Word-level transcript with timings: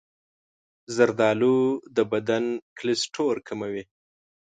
زردآلو 0.95 1.57
د 1.95 1.97
بدن 2.11 2.43
کلسترول 2.79 3.37
کموي. 3.47 3.83